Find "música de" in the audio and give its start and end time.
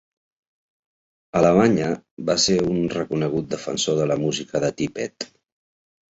4.23-4.71